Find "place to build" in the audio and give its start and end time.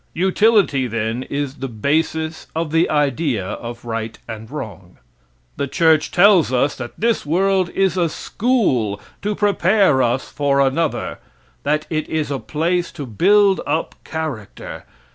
12.39-13.61